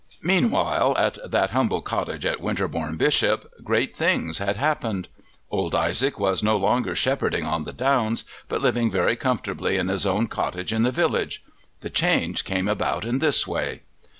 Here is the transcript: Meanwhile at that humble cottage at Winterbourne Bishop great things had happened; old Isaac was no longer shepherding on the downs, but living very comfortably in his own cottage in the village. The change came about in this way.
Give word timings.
Meanwhile 0.23 0.97
at 0.97 1.19
that 1.29 1.51
humble 1.51 1.83
cottage 1.83 2.25
at 2.25 2.41
Winterbourne 2.41 2.97
Bishop 2.97 3.47
great 3.63 3.95
things 3.95 4.39
had 4.39 4.55
happened; 4.55 5.09
old 5.51 5.75
Isaac 5.75 6.19
was 6.19 6.41
no 6.41 6.57
longer 6.57 6.95
shepherding 6.95 7.45
on 7.45 7.65
the 7.65 7.71
downs, 7.71 8.25
but 8.49 8.63
living 8.63 8.89
very 8.89 9.15
comfortably 9.15 9.77
in 9.77 9.89
his 9.89 10.07
own 10.07 10.25
cottage 10.25 10.73
in 10.73 10.81
the 10.81 10.91
village. 10.91 11.43
The 11.81 11.91
change 11.91 12.45
came 12.45 12.67
about 12.67 13.05
in 13.05 13.19
this 13.19 13.45
way. 13.45 13.81